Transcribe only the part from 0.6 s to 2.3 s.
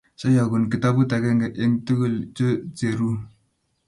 kitabut agenge eng tugul